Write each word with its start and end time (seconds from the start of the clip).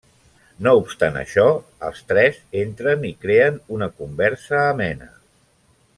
No 0.67 0.71
obstant 0.79 1.19
això, 1.19 1.43
els 1.89 2.01
tres 2.13 2.39
entren 2.63 3.07
i 3.13 3.15
creen 3.27 3.63
una 3.77 3.93
conversa 4.03 4.63
amena. 4.75 5.15